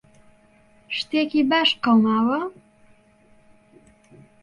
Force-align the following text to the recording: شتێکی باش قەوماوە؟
شتێکی 0.97 1.41
باش 1.49 1.69
قەوماوە؟ 1.83 2.39